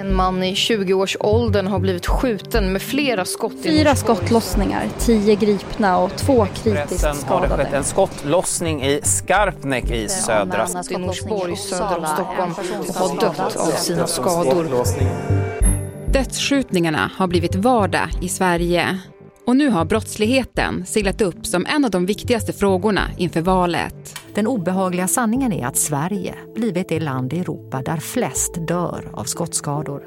En 0.00 0.14
man 0.14 0.42
i 0.42 0.54
20-årsåldern 0.54 1.66
har 1.66 1.78
blivit 1.78 2.06
skjuten 2.06 2.72
med 2.72 2.82
flera 2.82 3.24
skott 3.24 3.52
Fyra 3.62 3.96
skottlossningar, 3.96 4.88
tio 4.98 5.34
gripna 5.34 5.98
och 5.98 6.16
två 6.16 6.46
kritiskt 6.46 7.04
har 7.04 7.12
det 7.12 7.18
skadade. 7.18 7.56
skett 7.56 7.72
en 7.72 7.84
skottlossning 7.84 8.82
i 8.82 9.00
Skarpnäck 9.02 9.90
i 9.90 10.08
södra 10.08 10.66
i 10.90 10.96
Norsborg 10.96 11.56
söder 11.56 11.98
om 11.98 12.06
Stockholm 12.06 12.52
och 12.88 12.94
har 12.94 13.20
dött 13.20 13.56
av 13.56 13.70
sina 13.70 14.06
skador. 14.06 14.84
Dödsskjutningarna 16.12 17.10
har 17.16 17.26
blivit 17.26 17.54
vardag 17.54 18.08
i 18.22 18.28
Sverige. 18.28 18.98
Och 19.46 19.56
nu 19.56 19.68
har 19.68 19.84
brottsligheten 19.84 20.86
seglat 20.86 21.20
upp 21.20 21.46
som 21.46 21.66
en 21.66 21.84
av 21.84 21.90
de 21.90 22.06
viktigaste 22.06 22.52
frågorna 22.52 23.02
inför 23.16 23.40
valet. 23.40 24.19
Den 24.34 24.46
obehagliga 24.46 25.08
sanningen 25.08 25.52
är 25.52 25.66
att 25.66 25.76
Sverige 25.76 26.34
blivit 26.54 26.88
det 26.88 27.00
land 27.00 27.32
i 27.32 27.38
Europa 27.38 27.82
där 27.82 27.96
flest 27.96 28.66
dör 28.68 29.10
av 29.12 29.24
skottskador. 29.24 30.02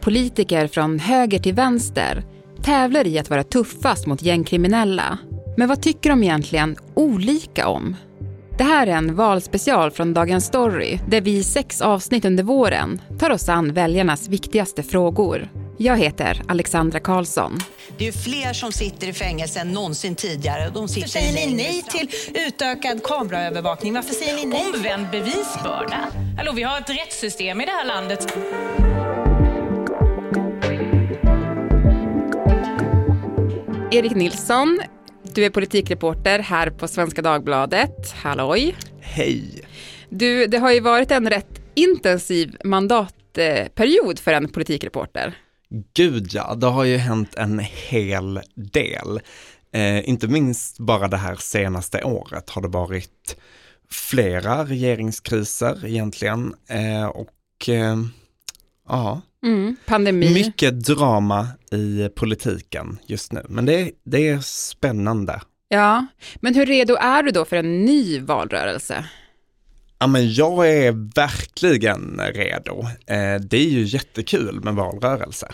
Politiker 0.00 0.66
från 0.66 0.98
höger 0.98 1.38
till 1.38 1.54
vänster 1.54 2.24
tävlar 2.62 3.06
i 3.06 3.18
att 3.18 3.30
vara 3.30 3.44
tuffast 3.44 4.06
mot 4.06 4.22
gängkriminella. 4.22 5.18
Men 5.56 5.68
vad 5.68 5.82
tycker 5.82 6.10
de 6.10 6.22
egentligen 6.22 6.76
olika 6.94 7.68
om? 7.68 7.96
Det 8.58 8.64
här 8.64 8.86
är 8.86 8.96
en 8.96 9.14
valspecial 9.14 9.90
från 9.90 10.14
Dagens 10.14 10.46
Story 10.46 11.00
där 11.08 11.20
vi 11.20 11.36
i 11.36 11.42
sex 11.42 11.80
avsnitt 11.80 12.24
under 12.24 12.44
våren 12.44 13.00
tar 13.18 13.30
oss 13.30 13.48
an 13.48 13.72
väljarnas 13.72 14.28
viktigaste 14.28 14.82
frågor. 14.82 15.48
Jag 15.78 15.96
heter 15.96 16.42
Alexandra 16.48 17.00
Karlsson. 17.00 17.58
Det 17.98 18.08
är 18.08 18.12
fler 18.12 18.52
som 18.52 18.72
sitter 18.72 19.08
i 19.08 19.12
fängelse 19.12 19.60
än 19.60 19.72
någonsin 19.72 20.14
tidigare. 20.14 20.70
De 20.74 20.88
sitter 20.88 21.00
Varför 21.00 21.18
säger 21.18 21.46
i 21.46 21.46
ni 21.46 21.54
nej 21.56 21.82
till 21.82 22.10
utökad 22.46 23.02
kameraövervakning? 23.02 23.94
Varför 23.94 24.14
säger 24.14 24.36
ni 24.36 24.46
nej? 24.46 24.72
Omvänd 24.74 25.10
bevisbörda. 25.10 26.08
Hallå, 26.36 26.52
vi 26.52 26.62
har 26.62 26.80
ett 26.80 26.90
rättssystem 26.90 27.60
i 27.60 27.64
det 27.64 27.72
här 27.72 27.84
landet. 27.84 28.36
Erik 33.90 34.14
Nilsson, 34.14 34.80
du 35.22 35.44
är 35.44 35.50
politikreporter 35.50 36.38
här 36.38 36.70
på 36.70 36.88
Svenska 36.88 37.22
Dagbladet. 37.22 38.12
Halloj! 38.14 38.76
Hej! 39.00 39.64
Du, 40.08 40.46
det 40.46 40.58
har 40.58 40.72
ju 40.72 40.80
varit 40.80 41.10
en 41.10 41.30
rätt 41.30 41.60
intensiv 41.74 42.56
mandatperiod 42.64 44.18
för 44.18 44.32
en 44.32 44.48
politikreporter. 44.48 45.34
Gud 45.94 46.28
ja, 46.32 46.54
det 46.54 46.66
har 46.66 46.84
ju 46.84 46.96
hänt 46.96 47.34
en 47.34 47.58
hel 47.58 48.40
del. 48.54 49.20
Eh, 49.72 50.08
inte 50.08 50.28
minst 50.28 50.78
bara 50.78 51.08
det 51.08 51.16
här 51.16 51.36
senaste 51.36 52.02
året 52.02 52.50
har 52.50 52.62
det 52.62 52.68
varit 52.68 53.36
flera 53.90 54.64
regeringskriser 54.64 55.86
egentligen. 55.86 56.54
Eh, 56.68 57.06
och 57.06 57.68
eh, 57.68 57.96
ja, 58.88 59.20
Mm. 59.42 59.76
Pandemi. 59.86 60.34
mycket 60.34 60.84
drama 60.84 61.48
i 61.72 62.08
politiken 62.08 62.98
just 63.06 63.32
nu. 63.32 63.42
Men 63.48 63.66
det, 63.66 63.90
det 64.04 64.28
är 64.28 64.38
spännande. 64.40 65.40
Ja, 65.68 66.06
men 66.36 66.54
hur 66.54 66.66
redo 66.66 66.94
är 66.94 67.22
du 67.22 67.30
då 67.30 67.44
för 67.44 67.56
en 67.56 67.84
ny 67.84 68.20
valrörelse? 68.20 69.04
Ja, 69.98 70.06
men 70.06 70.32
jag 70.32 70.68
är 70.68 71.14
verkligen 71.14 72.20
redo. 72.34 72.80
Eh, 73.06 73.40
det 73.40 73.56
är 73.56 73.68
ju 73.70 73.82
jättekul 73.82 74.60
med 74.64 74.74
valrörelse. 74.74 75.48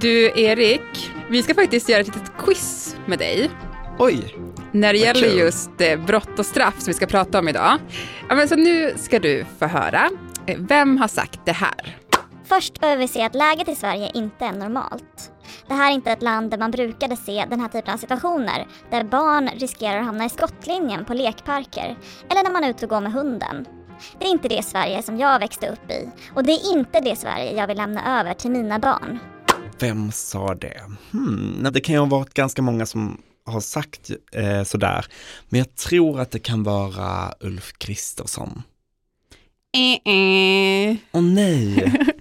Du, 0.00 0.32
Erik, 0.40 1.10
vi 1.30 1.42
ska 1.42 1.54
faktiskt 1.54 1.88
göra 1.88 2.00
ett 2.00 2.06
litet 2.06 2.32
quiz 2.38 2.96
med 3.06 3.18
dig. 3.18 3.50
Oj, 3.98 4.34
När 4.72 4.92
det 4.92 4.98
gäller 4.98 5.28
kul. 5.28 5.38
just 5.38 5.70
eh, 5.80 6.04
brott 6.06 6.38
och 6.38 6.46
straff 6.46 6.74
som 6.78 6.86
vi 6.86 6.94
ska 6.94 7.06
prata 7.06 7.38
om 7.38 7.48
idag. 7.48 7.78
Ja, 8.28 8.34
men 8.34 8.48
så 8.48 8.56
nu 8.56 8.92
ska 8.96 9.18
du 9.18 9.44
få 9.58 9.66
höra. 9.66 10.10
Eh, 10.46 10.56
Vem 10.58 10.96
har 10.96 11.08
sagt 11.08 11.40
det 11.46 11.52
här? 11.52 11.96
Först 12.48 12.80
behöver 12.80 13.02
vi 13.02 13.08
se 13.08 13.22
att 13.22 13.34
läget 13.34 13.68
i 13.68 13.74
Sverige 13.74 14.10
inte 14.14 14.44
är 14.44 14.52
normalt. 14.52 15.32
Det 15.66 15.74
här 15.74 15.90
är 15.90 15.94
inte 15.94 16.10
ett 16.10 16.22
land 16.22 16.50
där 16.50 16.58
man 16.58 16.70
brukade 16.70 17.16
se 17.16 17.46
den 17.50 17.60
här 17.60 17.68
typen 17.68 17.94
av 17.94 17.98
situationer, 17.98 18.66
där 18.90 19.04
barn 19.04 19.50
riskerar 19.54 19.98
att 19.98 20.06
hamna 20.06 20.24
i 20.24 20.28
skottlinjen 20.28 21.04
på 21.04 21.14
lekparker, 21.14 21.98
eller 22.30 22.42
när 22.42 22.50
man 22.50 22.64
är 22.64 22.70
ute 22.70 22.84
och 22.84 22.90
går 22.90 23.00
med 23.00 23.12
hunden. 23.12 23.66
Det 24.18 24.26
är 24.26 24.30
inte 24.30 24.48
det 24.48 24.64
Sverige 24.64 25.02
som 25.02 25.18
jag 25.18 25.38
växte 25.38 25.68
upp 25.68 25.90
i, 25.90 26.08
och 26.34 26.44
det 26.44 26.52
är 26.52 26.76
inte 26.78 27.00
det 27.00 27.16
Sverige 27.16 27.52
jag 27.52 27.66
vill 27.66 27.76
lämna 27.76 28.20
över 28.20 28.34
till 28.34 28.50
mina 28.50 28.78
barn. 28.78 29.18
Vem 29.80 30.12
sa 30.12 30.54
det? 30.54 30.80
Hmm, 31.10 31.68
det 31.72 31.80
kan 31.80 31.94
ju 31.94 31.98
ha 31.98 32.06
varit 32.06 32.34
ganska 32.34 32.62
många 32.62 32.86
som 32.86 33.22
har 33.46 33.60
sagt 33.60 34.10
eh, 34.32 34.62
sådär. 34.62 35.06
Men 35.48 35.58
jag 35.58 35.74
tror 35.74 36.20
att 36.20 36.30
det 36.30 36.38
kan 36.38 36.62
vara 36.62 37.34
Ulf 37.40 37.72
Kristersson. 37.78 38.62
Eh, 39.74 40.12
eh. 40.12 40.96
Åh 41.12 41.22
nej! 41.22 41.92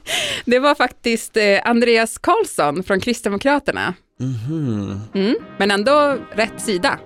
Det 0.49 0.59
var 0.59 0.75
faktiskt 0.75 1.37
eh, 1.37 1.43
Andreas 1.65 2.17
Karlsson 2.17 2.83
från 2.83 2.99
Kristdemokraterna. 2.99 3.93
Mhm. 4.19 5.01
Mm. 5.13 5.35
Men 5.57 5.71
ändå 5.71 6.17
rätt 6.31 6.61
sida. 6.61 6.99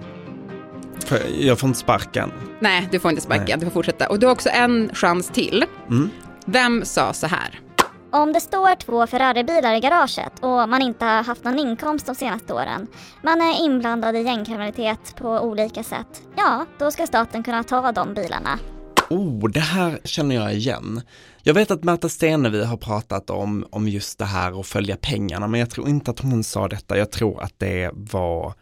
Jag 1.39 1.59
får 1.59 1.67
inte 1.67 1.79
sparken. 1.79 2.31
Nej, 2.59 2.87
du 2.91 2.99
får 2.99 3.11
inte 3.11 3.21
sparka, 3.23 3.43
Nej. 3.47 3.57
du 3.59 3.65
får 3.65 3.71
fortsätta. 3.71 4.09
Och 4.09 4.19
du 4.19 4.25
har 4.25 4.33
också 4.33 4.49
en 4.49 4.91
chans 4.93 5.27
till. 5.29 5.65
Mm. 5.89 6.09
Vem 6.45 6.85
sa 6.85 7.13
så 7.13 7.27
här? 7.27 7.59
Om 8.11 8.33
det 8.33 8.41
står 8.41 8.75
två 8.75 9.07
Ferraribilar 9.07 9.75
i 9.75 9.79
garaget 9.79 10.33
och 10.39 10.69
man 10.69 10.81
inte 10.81 11.05
har 11.05 11.23
haft 11.23 11.43
någon 11.43 11.59
inkomst 11.59 12.05
de 12.05 12.15
senaste 12.15 12.53
åren, 12.53 12.87
man 13.21 13.41
är 13.41 13.65
inblandad 13.65 14.15
i 14.15 14.21
gängkriminalitet 14.21 15.15
på 15.17 15.29
olika 15.29 15.83
sätt, 15.83 16.21
ja, 16.35 16.65
då 16.77 16.91
ska 16.91 17.07
staten 17.07 17.43
kunna 17.43 17.63
ta 17.63 17.91
de 17.91 18.13
bilarna. 18.13 18.59
Oh, 19.11 19.49
det 19.49 19.59
här 19.59 19.99
känner 20.03 20.35
jag 20.35 20.53
igen. 20.53 21.01
Jag 21.43 21.53
vet 21.53 21.71
att 21.71 21.83
Märta 21.83 22.09
Stenevi 22.09 22.63
har 22.63 22.77
pratat 22.77 23.29
om, 23.29 23.65
om 23.69 23.87
just 23.87 24.19
det 24.19 24.25
här 24.25 24.53
och 24.53 24.65
följa 24.65 24.97
pengarna, 24.97 25.47
men 25.47 25.59
jag 25.59 25.69
tror 25.69 25.89
inte 25.89 26.11
att 26.11 26.19
hon 26.19 26.43
sa 26.43 26.67
detta. 26.67 26.97
Jag 26.97 27.11
tror 27.11 27.43
att 27.43 27.59
det 27.59 27.91
var 27.93 28.53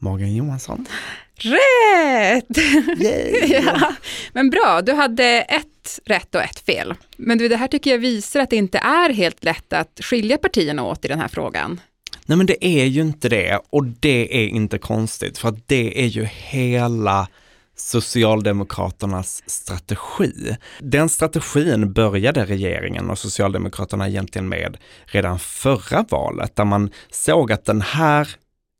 Morgan 0.00 0.34
Johansson. 0.34 0.86
Rätt! 1.34 2.44
Ja. 3.48 3.92
Men 4.32 4.50
bra, 4.50 4.82
du 4.82 4.92
hade 4.92 5.24
ett 5.42 6.00
rätt 6.04 6.34
och 6.34 6.42
ett 6.42 6.58
fel. 6.58 6.94
Men 7.16 7.38
du, 7.38 7.48
det 7.48 7.56
här 7.56 7.68
tycker 7.68 7.90
jag 7.90 7.98
visar 7.98 8.40
att 8.40 8.50
det 8.50 8.56
inte 8.56 8.78
är 8.78 9.10
helt 9.12 9.44
lätt 9.44 9.72
att 9.72 10.00
skilja 10.02 10.38
partierna 10.38 10.84
åt 10.84 11.04
i 11.04 11.08
den 11.08 11.20
här 11.20 11.28
frågan. 11.28 11.80
Nej 12.26 12.38
men 12.38 12.46
det 12.46 12.66
är 12.66 12.84
ju 12.84 13.00
inte 13.00 13.28
det 13.28 13.60
och 13.70 13.84
det 13.84 14.44
är 14.44 14.48
inte 14.48 14.78
konstigt 14.78 15.38
för 15.38 15.48
att 15.48 15.68
det 15.68 16.04
är 16.04 16.06
ju 16.06 16.24
hela 16.24 17.28
Socialdemokraternas 17.76 19.42
strategi. 19.46 20.56
Den 20.80 21.08
strategin 21.08 21.92
började 21.92 22.44
regeringen 22.44 23.10
och 23.10 23.18
Socialdemokraterna 23.18 24.08
egentligen 24.08 24.48
med 24.48 24.76
redan 25.04 25.38
förra 25.38 26.04
valet 26.08 26.56
där 26.56 26.64
man 26.64 26.90
såg 27.10 27.52
att 27.52 27.64
den 27.64 27.82
här 27.82 28.28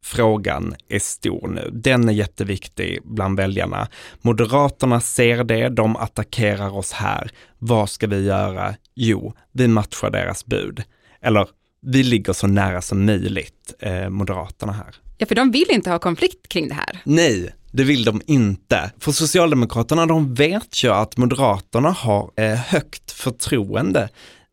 frågan 0.05 0.75
är 0.89 0.99
stor 0.99 1.49
nu. 1.49 1.71
Den 1.73 2.09
är 2.09 2.13
jätteviktig 2.13 2.99
bland 3.05 3.37
väljarna. 3.37 3.89
Moderaterna 4.23 5.01
ser 5.01 5.45
det, 5.45 5.69
de 5.69 5.97
attackerar 5.97 6.77
oss 6.77 6.93
här. 6.93 7.31
Vad 7.59 7.91
ska 7.91 8.07
vi 8.07 8.25
göra? 8.25 8.75
Jo, 8.95 9.35
vi 9.53 9.69
matchar 9.69 10.11
deras 10.11 10.47
bud. 10.47 10.83
Eller 11.21 11.49
vi 11.83 12.03
ligger 12.03 12.33
så 12.33 12.47
nära 12.47 12.83
som 12.83 13.07
möjligt, 13.07 13.75
eh, 13.79 14.09
Moderaterna 14.09 14.73
här. 14.73 14.95
Ja, 15.19 15.27
för 15.27 15.35
de 15.35 15.51
vill 15.51 15.71
inte 15.71 15.91
ha 15.91 15.99
konflikt 15.99 16.49
kring 16.49 16.69
det 16.69 16.75
här. 16.75 17.01
Nej, 17.05 17.55
det 17.77 17.85
vill 17.85 18.05
de 18.05 18.23
inte. 18.27 18.91
För 19.01 19.13
Socialdemokraterna, 19.13 20.07
de 20.07 20.35
vet 20.35 20.85
ju 20.85 20.93
att 20.93 21.17
Moderaterna 21.17 21.91
har 21.91 22.31
eh, 22.37 22.55
högt 22.55 23.13
förtroende 23.13 24.09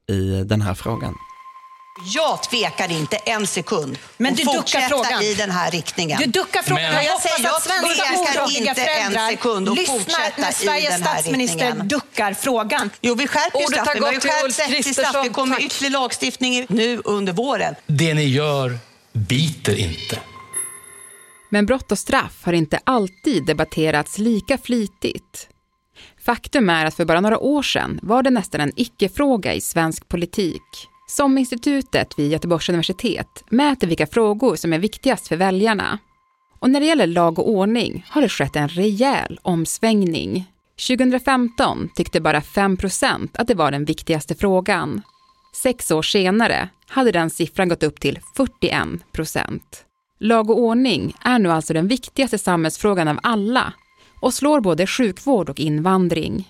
i 0.10 0.44
den 0.46 0.62
här 0.62 0.74
frågan. 0.74 1.14
Jag 2.16 2.44
tvekar 2.44 2.92
inte 2.92 3.16
en 3.18 3.48
sekund 3.48 3.98
Men 4.18 4.36
du 4.36 4.44
duckar 4.44 4.82
frågan. 4.90 5.22
i 5.22 5.34
den 5.34 5.52
här 5.52 5.72
riktningen. 5.72 6.20
Du 6.22 6.26
duckar 6.26 6.62
frågan. 6.64 6.84
Men- 6.94 7.06
Jag 7.06 7.22
säger, 7.22 7.44
jag 7.46 7.62
svenska 7.62 8.46
tvekar 8.46 8.58
inte 8.58 8.70
en 8.70 8.76
föräldrar 8.76 9.30
sekund 9.30 9.70
och 9.70 9.76
lyssnar 9.76 9.98
fortsätta 10.00 10.42
när 10.42 10.50
i 10.50 10.54
Sveriges 10.54 10.90
den 10.94 11.04
här 11.04 11.14
statsminister 11.14 11.58
riktningen. 11.66 11.88
duckar 11.88 12.34
frågan. 12.34 12.90
Jo, 13.02 13.16
vi 13.16 13.28
skärper 13.28 13.60
straffen. 13.72 13.94
Vi 14.00 14.06
har 14.06 14.14
ju 14.14 14.20
skärpt 14.20 14.44
Ulf 14.46 14.56
sätt 14.56 14.68
till 14.68 14.94
straff. 14.94 14.98
Vi 14.98 15.04
Kristersson. 15.14 15.30
kommer 15.34 15.62
ytterligare 15.62 15.94
lagstiftning 15.94 16.66
nu 16.70 17.02
under 17.06 17.34
våren. 17.34 17.76
Det 17.88 18.14
ni 18.14 18.24
gör 18.26 18.78
biter 19.14 19.76
inte. 19.80 20.20
Men 21.54 21.66
brott 21.66 21.92
och 21.92 22.00
straff 22.00 22.46
har 22.46 22.54
inte 22.54 22.80
alltid 22.84 23.46
debatterats 23.46 24.18
lika 24.18 24.58
flitigt. 24.58 25.50
Faktum 26.26 26.70
är 26.70 26.86
att 26.86 26.94
för 26.94 27.06
bara 27.06 27.22
några 27.22 27.40
år 27.40 27.62
sedan 27.62 28.00
var 28.04 28.24
det 28.24 28.30
nästan 28.30 28.62
en 28.62 28.72
icke-fråga 28.76 29.54
i 29.54 29.62
svensk 29.62 30.08
politik. 30.08 30.62
Som 31.08 31.38
institutet 31.38 32.20
vid 32.20 32.32
Göteborgs 32.32 32.70
universitet 32.70 33.44
mäter 33.50 33.88
vilka 33.88 34.08
frågor 34.08 34.56
som 34.56 34.74
är 34.74 34.80
viktigast 34.80 35.28
för 35.28 35.36
väljarna. 35.36 36.00
Och 36.60 36.70
när 36.70 36.80
det 36.80 36.86
gäller 36.86 37.08
lag 37.08 37.40
och 37.40 37.50
ordning 37.50 38.06
har 38.10 38.22
det 38.22 38.30
skett 38.30 38.56
en 38.56 38.70
rejäl 38.70 39.40
omsvängning. 39.42 40.46
2015 40.88 41.90
tyckte 41.96 42.22
bara 42.22 42.40
5% 42.40 43.30
att 43.34 43.48
det 43.48 43.56
var 43.56 43.72
den 43.72 43.86
viktigaste 43.86 44.36
frågan. 44.36 45.02
Sex 45.56 45.92
år 45.92 46.02
senare 46.02 46.70
hade 46.88 47.12
den 47.12 47.30
siffran 47.30 47.70
gått 47.70 47.84
upp 47.84 48.00
till 48.00 48.20
41 48.36 48.88
Lag 50.26 50.50
och 50.50 50.60
ordning 50.60 51.16
är 51.22 51.40
nu 51.40 51.52
alltså 51.52 51.74
den 51.74 51.88
viktigaste 51.88 52.38
samhällsfrågan 52.38 53.08
av 53.08 53.20
alla 53.24 53.74
och 54.22 54.34
slår 54.34 54.62
både 54.62 54.88
sjukvård 54.88 55.50
och 55.50 55.60
invandring. 55.60 56.48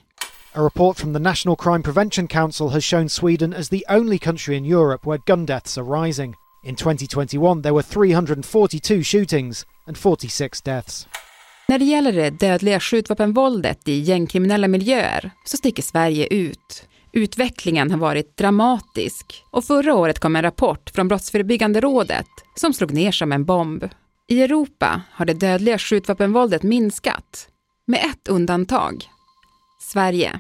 A 0.55 0.61
report 0.61 0.99
from 0.99 1.13
the 1.13 1.19
National 1.19 1.57
Crime 1.57 1.83
Prevention 1.83 2.27
Council 2.27 2.69
has 2.69 2.85
shown 2.85 3.09
Sweden 3.09 3.53
as 3.53 3.69
the 3.69 3.83
only 3.89 4.17
country 4.17 4.55
in 4.55 4.65
Europe 4.65 5.09
where 5.09 5.21
gun 5.25 5.45
deaths 5.45 5.77
are 5.77 6.05
rising. 6.05 6.35
In 6.63 6.75
2021, 6.75 7.63
there 7.63 7.73
were 7.73 7.83
342 7.83 9.03
shootings 9.03 9.65
and 9.87 9.97
46 9.97 10.61
deaths. 10.61 11.07
När 11.67 11.79
det 11.79 11.85
gäller 11.85 12.11
det 12.11 12.29
dödliga 12.29 12.79
skjutvapenvåldet 12.79 13.87
i 13.87 13.99
gängkriminella 13.99 14.67
miljöer 14.67 15.31
så 15.45 15.57
sticker 15.57 15.83
Sverige 15.83 16.27
ut. 16.27 16.87
Utvecklingen 17.15 17.91
har 17.91 17.97
varit 17.97 18.37
dramatisk 18.37 19.43
och 19.51 19.65
förra 19.65 19.95
året 19.95 20.19
kom 20.19 20.35
en 20.35 20.41
rapport 20.41 20.89
från 20.95 21.07
Brottsförebyggande 21.07 21.81
rådet 21.81 22.27
som 22.55 22.73
slog 22.73 22.93
ner 22.93 23.11
som 23.11 23.31
en 23.31 23.45
bomb. 23.45 23.89
I 24.27 24.41
Europa 24.41 25.01
har 25.11 25.25
det 25.25 25.33
dödliga 25.33 25.77
skjutvapenvåldet 25.77 26.63
minskat, 26.63 27.47
med 27.85 27.99
ett 27.99 28.27
undantag. 28.27 29.05
Sverige. 29.81 30.39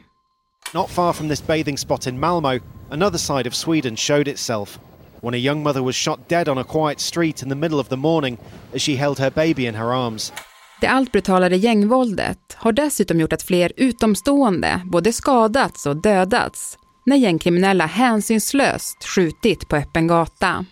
Not 0.73 0.89
far 0.89 1.13
from 1.13 1.29
this 1.29 1.47
bathing 1.47 1.77
spot 1.77 2.07
in 2.07 2.19
Malmö, 2.19 2.59
another 2.91 3.17
side 3.17 3.47
of 3.47 3.55
Sweden 3.55 3.95
showed 3.95 4.27
itself 4.27 4.79
when 5.21 5.33
a 5.33 5.37
young 5.37 5.63
mother 5.63 5.81
was 5.81 5.95
shot 5.95 6.19
dead 6.29 6.49
on 6.49 6.57
a 6.57 6.63
quiet 6.63 6.99
street 6.99 7.43
in 7.43 7.49
the 7.49 7.55
middle 7.55 7.79
of 7.79 7.89
the 7.89 7.95
morning 7.95 8.37
as 8.75 8.81
she 8.81 8.95
held 8.95 9.19
her 9.19 9.31
baby 9.31 9.65
in 9.67 9.75
her 9.75 9.93
arms. 9.93 10.33
Det 10.81 10.87
allt 10.87 11.11
brutalare 11.11 11.57
gängvåldet 11.57 12.39
har 12.55 12.71
dessutom 12.71 13.19
gjort 13.19 13.33
att 13.33 13.43
fler 13.43 13.71
utomstående 13.77 14.81
både 14.85 15.13
skadats 15.13 15.85
och 15.85 16.01
dödats 16.01 16.77
när 17.05 17.15
gängkriminella 17.15 17.85
hänsynslöst 17.85 19.03
skjutit 19.03 19.69
på 19.69 19.75
öppen 19.75 20.07
gata. 20.07 20.65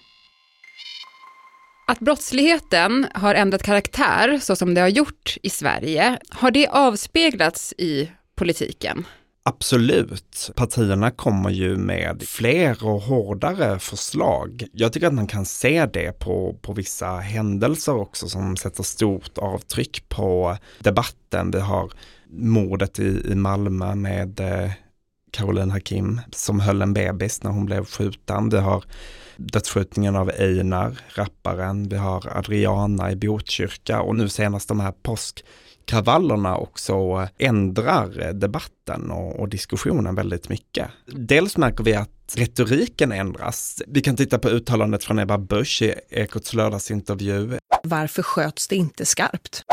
Att 1.88 2.00
brottsligheten 2.00 3.08
har 3.14 3.36
ändrat 3.36 3.64
karaktär 3.64 4.40
så 4.42 4.56
som 4.56 4.74
det 4.74 4.82
har 4.82 4.88
gjort 4.88 5.38
i 5.44 5.50
Sverige, 5.50 6.18
har 6.30 6.52
det 6.52 6.68
avspeglats 6.68 7.74
i 7.78 8.12
politiken? 8.36 9.06
Absolut. 9.44 10.52
Partierna 10.56 11.12
kommer 11.12 11.50
ju 11.50 11.78
med 11.78 12.24
fler 12.28 12.86
och 12.86 13.02
hårdare 13.02 13.80
förslag. 13.80 14.64
Jag 14.72 14.94
tycker 14.94 15.08
att 15.08 15.14
man 15.14 15.28
kan 15.28 15.46
se 15.46 15.86
det 15.86 16.20
på, 16.20 16.56
på 16.62 16.74
vissa 16.74 17.08
händelser 17.08 17.96
också 17.96 18.30
som 18.30 18.58
sätter 18.58 18.84
stort 18.84 19.38
avtryck 19.38 20.10
på 20.10 20.58
debatten. 20.80 21.52
Vi 21.52 21.60
har 21.60 21.92
mordet 22.30 23.00
i, 23.00 23.32
i 23.32 23.36
Malmö 23.36 23.96
med 23.96 24.40
eh, 24.40 24.72
Caroline 25.32 25.72
Hakim 25.72 26.22
som 26.32 26.60
höll 26.60 26.82
en 26.82 26.94
bebis 26.94 27.44
när 27.44 27.52
hon 27.52 27.66
blev 27.66 27.86
skjuten. 27.86 28.50
Vi 28.50 28.58
har 28.58 28.84
dödsskjutningen 29.38 30.16
av 30.16 30.30
Einar, 30.30 31.00
rapparen. 31.16 31.90
Vi 31.90 31.96
har 31.96 32.38
Adriana 32.38 33.12
i 33.12 33.16
Botkyrka 33.16 34.02
och 34.02 34.16
nu 34.16 34.30
senast 34.30 34.68
de 34.68 34.80
här 34.80 34.94
påsk 35.04 35.44
kravallerna 35.86 36.58
också 36.58 37.28
ändrar 37.38 38.34
debatten 38.34 39.12
och, 39.12 39.40
och, 39.40 39.50
diskussionen 39.50 40.16
väldigt 40.16 40.50
mycket. 40.50 40.88
Dels 41.06 41.58
märker 41.58 41.84
vi 41.84 41.94
att 41.96 42.36
retoriken 42.36 43.12
ändras. 43.12 43.82
Vi 43.88 44.02
kan 44.02 44.16
titta 44.16 44.40
på 44.40 44.50
uttalandet 44.50 45.04
från 45.04 45.20
Ebba 45.20 45.38
Busch 45.38 45.82
i 45.82 45.94
Ekots 46.10 46.54
lördagsintervju. 46.54 47.58
Varför 47.84 48.24
sköts 48.24 48.68
det 48.68 48.76
inte 48.76 49.06
skarpt? 49.06 49.64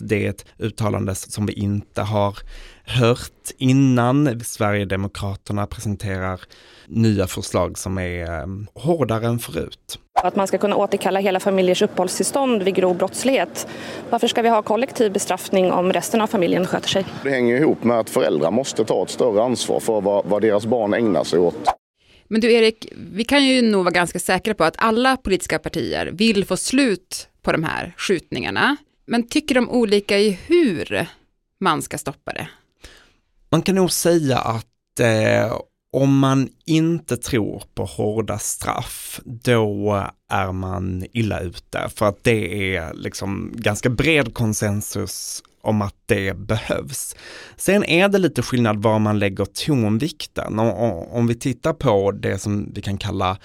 Det 0.00 0.26
är 0.26 0.30
ett 0.30 0.44
uttalande 0.58 1.14
som 1.14 1.46
vi 1.46 1.52
inte 1.52 2.02
har 2.02 2.38
hört 2.84 3.50
innan. 3.58 4.40
Sverigedemokraterna 4.44 5.66
presenterar 5.66 6.40
nya 6.86 7.26
förslag 7.26 7.78
som 7.78 7.98
är 7.98 8.42
um, 8.42 8.66
hårdare 8.74 9.26
än 9.26 9.38
förut. 9.38 9.98
Att 10.22 10.36
man 10.36 10.46
ska 10.46 10.58
kunna 10.58 10.76
återkalla 10.76 11.20
hela 11.20 11.40
familjers 11.40 11.82
uppehållstillstånd 11.82 12.62
vid 12.62 12.74
grov 12.74 12.96
brottslighet. 12.96 13.68
Varför 14.10 14.28
ska 14.28 14.42
vi 14.42 14.48
ha 14.48 14.62
kollektiv 14.62 15.12
bestraffning 15.12 15.72
om 15.72 15.92
resten 15.92 16.20
av 16.20 16.26
familjen 16.26 16.66
sköter 16.66 16.88
sig? 16.88 17.04
Det 17.22 17.30
hänger 17.30 17.56
ihop 17.56 17.84
med 17.84 17.98
att 17.98 18.10
föräldrar 18.10 18.50
måste 18.50 18.84
ta 18.84 19.02
ett 19.02 19.10
större 19.10 19.42
ansvar 19.42 19.80
för 19.80 20.00
vad, 20.00 20.26
vad 20.26 20.42
deras 20.42 20.66
barn 20.66 20.94
ägnar 20.94 21.24
sig 21.24 21.38
åt. 21.38 21.56
Men 22.28 22.40
du 22.40 22.52
Erik, 22.52 22.92
vi 23.12 23.24
kan 23.24 23.44
ju 23.44 23.62
nog 23.62 23.84
vara 23.84 23.92
ganska 23.92 24.18
säkra 24.18 24.54
på 24.54 24.64
att 24.64 24.74
alla 24.78 25.16
politiska 25.16 25.58
partier 25.58 26.06
vill 26.06 26.44
få 26.44 26.56
slut 26.56 27.28
på 27.42 27.52
de 27.52 27.64
här 27.64 27.94
skjutningarna. 27.96 28.76
Men 29.06 29.28
tycker 29.28 29.54
de 29.54 29.70
olika 29.70 30.18
i 30.18 30.38
hur 30.46 31.06
man 31.60 31.82
ska 31.82 31.98
stoppa 31.98 32.32
det? 32.32 32.48
Man 33.50 33.62
kan 33.62 33.74
nog 33.74 33.92
säga 33.92 34.38
att 34.38 35.00
eh, 35.00 35.58
om 35.92 36.18
man 36.18 36.48
inte 36.64 37.16
tror 37.16 37.62
på 37.74 37.84
hårda 37.84 38.38
straff, 38.38 39.20
då 39.24 40.06
är 40.30 40.52
man 40.52 41.04
illa 41.12 41.40
ute. 41.40 41.88
För 41.94 42.06
att 42.06 42.24
det 42.24 42.76
är 42.76 42.94
liksom 42.94 43.52
ganska 43.54 43.90
bred 43.90 44.34
konsensus 44.34 45.42
om 45.62 45.82
att 45.82 45.94
det 46.06 46.36
behövs. 46.36 47.16
Sen 47.56 47.84
är 47.84 48.08
det 48.08 48.18
lite 48.18 48.42
skillnad 48.42 48.82
var 48.82 48.98
man 48.98 49.18
lägger 49.18 49.44
tonvikten. 49.44 50.58
Om 50.58 51.26
vi 51.26 51.34
tittar 51.34 51.72
på 51.72 52.12
det 52.12 52.38
som 52.38 52.72
vi 52.74 52.82
kan 52.82 52.98
kalla 52.98 53.38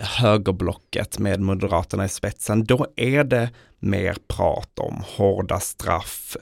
högerblocket 0.00 1.18
med 1.18 1.40
Moderaterna 1.40 2.04
i 2.04 2.08
spetsen, 2.08 2.64
då 2.64 2.86
är 2.96 3.24
det 3.24 3.50
mer 3.80 4.16
prat 4.28 4.78
om 4.78 5.02
hårda 5.16 5.60
straff, 5.60 6.36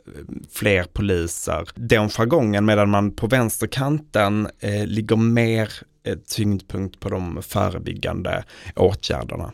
fler 0.53 0.85
poliser, 0.85 1.69
den 1.75 2.09
jargongen, 2.09 2.65
medan 2.65 2.91
man 2.91 3.11
på 3.11 3.27
vänsterkanten 3.27 4.49
eh, 4.61 4.87
ligger 4.87 5.17
mer 5.17 5.73
eh, 6.07 6.19
tyngdpunkt 6.29 7.01
på 7.01 7.09
de 7.09 7.43
förebyggande 7.43 8.45
åtgärderna. 8.77 9.53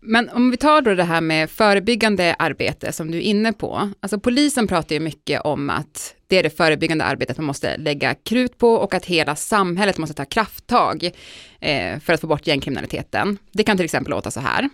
Men 0.00 0.30
om 0.30 0.50
vi 0.50 0.56
tar 0.56 0.80
då 0.80 0.94
det 0.94 1.04
här 1.04 1.20
med 1.20 1.50
förebyggande 1.50 2.36
arbete 2.38 2.92
som 2.92 3.10
du 3.10 3.18
är 3.18 3.22
inne 3.22 3.52
på. 3.52 3.90
Alltså 4.00 4.18
polisen 4.18 4.66
pratar 4.66 4.94
ju 4.94 5.00
mycket 5.00 5.40
om 5.40 5.70
att 5.70 6.14
det 6.26 6.38
är 6.38 6.42
det 6.42 6.56
förebyggande 6.56 7.04
arbetet 7.04 7.38
man 7.38 7.46
måste 7.46 7.76
lägga 7.76 8.14
krut 8.14 8.58
på 8.58 8.74
och 8.74 8.94
att 8.94 9.04
hela 9.04 9.36
samhället 9.36 9.98
måste 9.98 10.14
ta 10.14 10.24
krafttag 10.24 11.10
eh, 11.60 11.98
för 12.00 12.12
att 12.12 12.20
få 12.20 12.26
bort 12.26 12.46
gängkriminaliteten. 12.46 13.38
Det 13.52 13.62
kan 13.62 13.76
till 13.76 13.84
exempel 13.84 14.10
låta 14.10 14.30
så 14.30 14.40
här. 14.40 14.68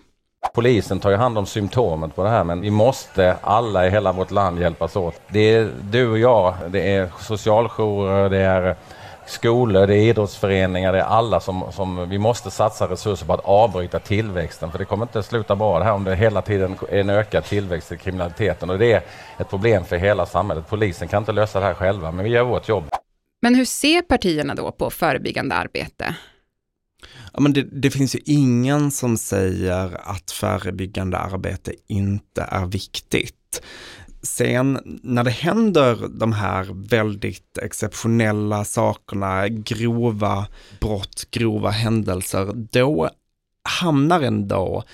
Polisen 0.55 1.01
tar 1.01 1.11
ju 1.11 1.17
hand 1.17 1.39
om 1.39 1.47
symptomen 1.47 2.11
på 2.11 2.23
det 2.23 2.31
här 2.31 2.45
men 2.45 2.61
vi 2.61 2.71
måste 2.71 3.37
alla 3.43 3.87
i 3.87 3.91
hela 3.91 4.13
vårt 4.13 4.31
land 4.31 4.61
hjälpas 4.61 4.97
åt. 4.97 5.21
Det 5.29 5.55
är 5.55 5.71
du 5.91 6.09
och 6.09 6.19
jag, 6.19 6.55
det 6.69 6.95
är 6.95 7.09
socialjourer, 7.21 8.31
det 8.31 8.39
är 8.39 8.77
skolor, 9.27 9.87
det 9.87 9.95
är 9.95 10.09
idrottsföreningar, 10.09 10.93
det 10.93 10.99
är 10.99 11.05
alla 11.05 11.41
som, 11.41 11.73
som 11.73 12.09
vi 12.09 12.19
måste 12.19 12.51
satsa 12.51 12.89
resurser 12.89 13.27
på 13.27 13.33
att 13.33 13.45
avbryta 13.45 13.99
tillväxten. 13.99 14.71
För 14.71 14.79
det 14.79 14.85
kommer 14.85 15.05
inte 15.05 15.23
sluta 15.23 15.57
bra 15.57 15.79
det 15.79 15.85
här 15.85 15.93
om 15.93 16.05
det 16.05 16.17
hela 16.17 16.43
tiden 16.43 16.77
är 16.89 16.99
en 16.99 17.11
ökad 17.11 17.45
tillväxt 17.45 17.93
i 17.93 17.97
kriminaliteten. 17.97 18.71
Och 18.71 18.79
det 18.79 18.93
är 18.93 19.03
ett 19.39 19.51
problem 19.51 19.85
för 19.85 19.97
hela 19.97 20.27
samhället. 20.27 20.65
Polisen 20.69 21.09
kan 21.09 21.23
inte 21.23 21.33
lösa 21.33 21.61
det 21.61 21.67
här 21.67 21.75
själva, 21.75 22.13
men 22.13 22.25
vi 22.25 22.31
gör 22.31 22.45
vårt 22.45 22.69
jobb. 22.69 22.85
Men 23.43 23.55
hur 23.55 23.65
ser 23.65 24.03
partierna 24.03 24.55
då 24.55 24.73
på 24.73 24.91
förebyggande 24.91 25.55
arbete? 25.55 26.15
Ja, 27.33 27.41
men 27.41 27.53
det, 27.53 27.63
det, 27.63 27.91
finns 27.91 28.15
ju 28.15 28.21
ingen 28.25 28.91
som 28.91 29.17
säger 29.17 30.01
att 30.11 30.31
förebyggande 30.31 31.19
arbete 31.19 31.73
inte 31.87 32.43
är 32.43 32.67
viktigt. 32.67 33.63
Sen 34.23 34.79
när 35.03 35.25
det 35.25 35.31
händer 35.31 36.09
de 36.11 36.33
här 36.33 36.89
väldigt 36.89 37.59
exceptionella 37.59 38.65
sakerna, 38.65 39.49
grova 39.49 40.47
brott, 40.81 41.25
grova 41.31 41.71
händelser, 41.71 42.53
då 42.55 43.11
hamnar 43.81 44.21
ändå 44.21 44.85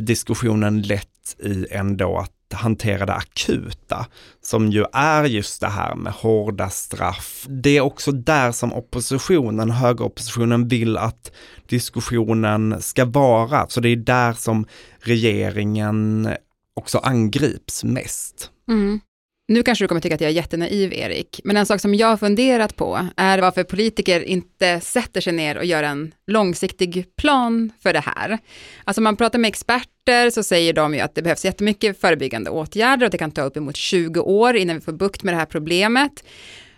diskussionen 0.00 0.82
lätt 0.82 1.36
i 1.38 1.66
ändå 1.70 2.18
att 2.18 2.30
hantera 2.52 3.06
det 3.06 3.14
akuta, 3.14 4.06
som 4.42 4.70
ju 4.70 4.84
är 4.92 5.24
just 5.24 5.60
det 5.60 5.68
här 5.68 5.94
med 5.94 6.12
hårda 6.12 6.70
straff. 6.70 7.46
Det 7.48 7.76
är 7.76 7.80
också 7.80 8.12
där 8.12 8.52
som 8.52 8.72
oppositionen, 8.72 9.70
högeroppositionen 9.70 10.68
vill 10.68 10.96
att 10.96 11.32
diskussionen 11.68 12.82
ska 12.82 13.04
vara, 13.04 13.68
så 13.68 13.80
det 13.80 13.88
är 13.88 13.96
där 13.96 14.32
som 14.32 14.66
regeringen 15.00 16.28
också 16.74 16.98
angrips 16.98 17.84
mest. 17.84 18.50
Mm. 18.68 19.00
Nu 19.48 19.62
kanske 19.62 19.84
du 19.84 19.88
kommer 19.88 20.00
tycka 20.00 20.14
att 20.14 20.20
jag 20.20 20.30
är 20.30 20.34
jättenaiv, 20.34 20.92
Erik, 20.92 21.40
men 21.44 21.56
en 21.56 21.66
sak 21.66 21.80
som 21.80 21.94
jag 21.94 22.06
har 22.06 22.16
funderat 22.16 22.76
på 22.76 23.08
är 23.16 23.38
varför 23.38 23.64
politiker 23.64 24.20
inte 24.20 24.80
sätter 24.80 25.20
sig 25.20 25.32
ner 25.32 25.56
och 25.56 25.64
gör 25.64 25.82
en 25.82 26.14
långsiktig 26.26 27.16
plan 27.16 27.72
för 27.82 27.92
det 27.92 28.00
här. 28.00 28.38
Alltså 28.84 29.00
man 29.02 29.16
pratar 29.16 29.38
med 29.38 29.48
experter 29.48 30.30
så 30.30 30.42
säger 30.42 30.72
de 30.72 30.94
ju 30.94 31.00
att 31.00 31.14
det 31.14 31.22
behövs 31.22 31.44
jättemycket 31.44 32.00
förebyggande 32.00 32.50
åtgärder 32.50 33.06
och 33.06 33.10
det 33.10 33.18
kan 33.18 33.30
ta 33.30 33.42
uppemot 33.42 33.76
20 33.76 34.20
år 34.20 34.56
innan 34.56 34.76
vi 34.76 34.82
får 34.82 34.92
bukt 34.92 35.22
med 35.22 35.34
det 35.34 35.38
här 35.38 35.46
problemet. 35.46 36.24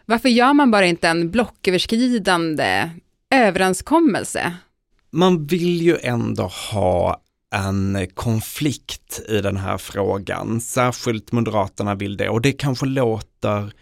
Varför 0.05 0.29
gör 0.29 0.53
man 0.53 0.71
bara 0.71 0.87
inte 0.87 1.09
en 1.09 1.31
blocköverskridande 1.31 2.91
överenskommelse? 3.35 4.53
Man 5.11 5.47
vill 5.47 5.83
ju 5.83 5.97
ändå 6.03 6.43
ha 6.73 7.21
en 7.57 8.07
konflikt 8.15 9.21
i 9.29 9.41
den 9.41 9.57
här 9.57 9.79
frågan. 9.79 10.61
Särskilt 10.61 11.33
Moderaterna 11.33 11.95
vill 11.95 12.17
det 12.17 12.29
och 12.29 12.41
det 12.41 12.53
kanske 12.53 12.87
låter 12.87 13.73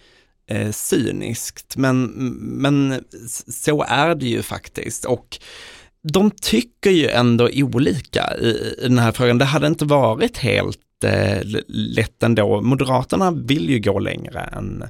eh, 0.47 0.71
cyniskt, 0.71 1.76
men, 1.76 2.04
men 2.38 3.04
så 3.49 3.85
är 3.88 4.14
det 4.14 4.26
ju 4.26 4.43
faktiskt. 4.43 5.04
Och 5.04 5.38
de 6.02 6.31
tycker 6.31 6.90
ju 6.90 7.09
ändå 7.09 7.49
olika 7.52 8.37
i, 8.37 8.75
i 8.78 8.88
den 8.88 8.99
här 8.99 9.12
frågan. 9.12 9.38
Det 9.38 9.45
hade 9.45 9.66
inte 9.66 9.85
varit 9.85 10.38
helt 10.38 11.04
eh, 11.04 11.40
lätt 11.69 12.23
ändå. 12.23 12.61
Moderaterna 12.61 13.31
vill 13.31 13.71
ju 13.71 13.81
gå 13.81 13.99
längre 13.99 14.40
än 14.40 14.85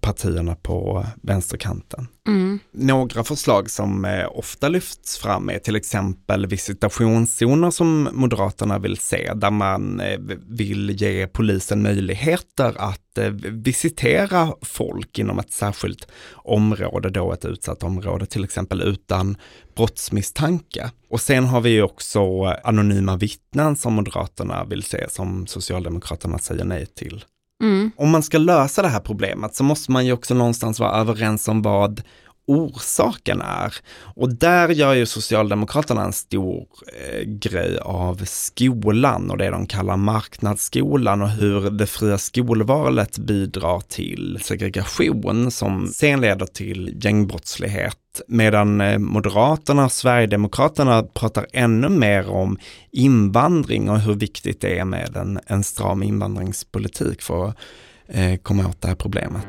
partierna 0.00 0.54
på 0.54 1.06
vänsterkanten. 1.22 2.08
Mm. 2.26 2.58
Några 2.72 3.24
förslag 3.24 3.70
som 3.70 4.04
eh, 4.04 4.26
ofta 4.30 4.68
lyfts 4.68 5.18
fram 5.18 5.48
är 5.48 5.58
till 5.58 5.76
exempel 5.76 6.46
visitationszoner 6.46 7.70
som 7.70 8.08
Moderaterna 8.12 8.78
vill 8.78 8.96
se, 8.96 9.32
där 9.34 9.50
man 9.50 10.00
eh, 10.00 10.18
vill 10.48 10.90
ge 10.90 11.26
polisen 11.26 11.82
möjligheter 11.82 12.74
att 12.78 13.18
eh, 13.18 13.30
visitera 13.50 14.52
folk 14.62 15.18
inom 15.18 15.38
ett 15.38 15.52
särskilt 15.52 16.08
område, 16.34 17.10
då 17.10 17.32
ett 17.32 17.44
utsatt 17.44 17.82
område 17.82 18.26
till 18.26 18.44
exempel 18.44 18.82
utan 18.82 19.36
brottsmisstanke. 19.76 20.90
Och 21.10 21.20
sen 21.20 21.44
har 21.44 21.60
vi 21.60 21.82
också 21.82 22.44
anonyma 22.64 23.16
vittnen 23.16 23.76
som 23.76 23.92
Moderaterna 23.92 24.64
vill 24.64 24.82
se, 24.82 25.10
som 25.10 25.46
Socialdemokraterna 25.46 26.38
säger 26.38 26.64
nej 26.64 26.86
till. 26.86 27.24
Mm. 27.62 27.90
Om 27.96 28.10
man 28.10 28.22
ska 28.22 28.38
lösa 28.38 28.82
det 28.82 28.88
här 28.88 29.00
problemet 29.00 29.54
så 29.54 29.64
måste 29.64 29.92
man 29.92 30.06
ju 30.06 30.12
också 30.12 30.34
någonstans 30.34 30.80
vara 30.80 31.00
överens 31.00 31.48
om 31.48 31.62
vad 31.62 32.02
orsaken 32.46 33.40
är. 33.40 33.74
Och 34.16 34.34
där 34.34 34.68
gör 34.68 34.94
ju 34.94 35.06
Socialdemokraterna 35.06 36.04
en 36.04 36.12
stor 36.12 36.66
eh, 37.02 37.22
grej 37.22 37.78
av 37.78 38.24
skolan 38.24 39.30
och 39.30 39.38
det 39.38 39.50
de 39.50 39.66
kallar 39.66 39.96
marknadsskolan 39.96 41.22
och 41.22 41.30
hur 41.30 41.70
det 41.70 41.86
fria 41.86 42.18
skolvalet 42.18 43.18
bidrar 43.18 43.80
till 43.80 44.38
segregation 44.42 45.50
som 45.50 45.88
sen 45.88 46.20
leder 46.20 46.46
till 46.46 46.96
gängbrottslighet. 47.04 47.96
Medan 48.28 48.80
eh, 48.80 48.98
Moderaterna 48.98 49.84
och 49.84 49.92
Sverigedemokraterna 49.92 51.02
pratar 51.02 51.46
ännu 51.52 51.88
mer 51.88 52.30
om 52.30 52.58
invandring 52.90 53.90
och 53.90 54.00
hur 54.00 54.14
viktigt 54.14 54.60
det 54.60 54.78
är 54.78 54.84
med 54.84 55.16
en, 55.16 55.40
en 55.46 55.64
stram 55.64 56.02
invandringspolitik 56.02 57.22
för 57.22 57.48
att 57.48 57.56
eh, 58.08 58.36
komma 58.36 58.68
åt 58.68 58.80
det 58.80 58.88
här 58.88 58.94
problemet. 58.94 59.42